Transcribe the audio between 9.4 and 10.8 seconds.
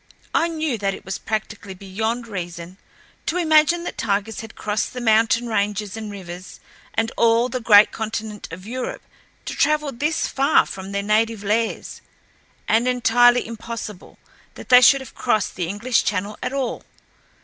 to travel this far